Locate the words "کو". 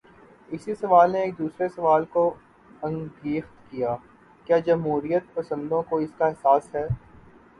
2.13-2.23, 5.89-5.97